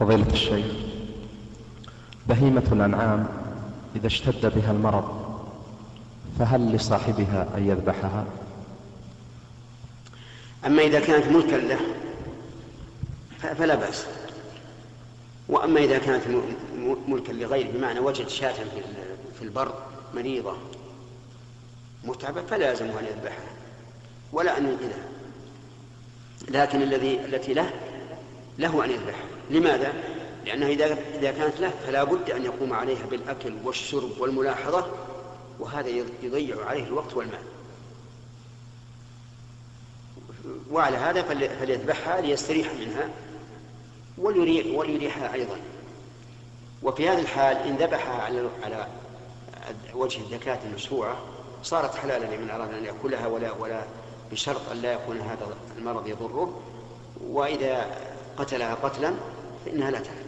[0.00, 0.66] فضيلة الشيخ
[2.28, 3.28] بهيمة الأنعام
[3.96, 5.26] إذا اشتد بها المرض
[6.38, 8.24] فهل لصاحبها أن يذبحها؟
[10.66, 11.78] أما إذا كانت ملكا له
[13.54, 14.06] فلا بأس.
[15.48, 16.22] وأما إذا كانت
[17.08, 18.54] ملكا لغيره بمعنى وجد شاة
[19.38, 19.74] في البر
[20.14, 20.56] مريضة
[22.04, 23.50] متعبة فلا يلزمه أن يذبحها
[24.32, 25.06] ولا أن ينقذها.
[26.48, 27.70] لكن الذي التي له
[28.58, 29.92] له أن يذبحها لماذا؟
[30.44, 34.86] لأنه إذا إذا كانت له فلا بد أن يقوم عليها بالأكل والشرب والملاحظة
[35.60, 35.88] وهذا
[36.22, 37.42] يضيع عليه الوقت والمال.
[40.70, 41.22] وعلى هذا
[41.60, 43.10] فليذبحها ليستريح منها
[44.18, 45.56] وليريح وليريحها أيضا.
[46.82, 48.86] وفي هذه الحال إن ذبحها على على
[49.94, 51.16] وجه الزكاة المشروعة
[51.62, 53.84] صارت حلالا لمن أراد أن يأكلها ولا ولا
[54.32, 56.60] بشرط أن لا يكون هذا المرض يضره.
[57.28, 57.98] وإذا
[58.36, 59.12] قتلها قتلا
[59.64, 60.25] فإنها لا تحل.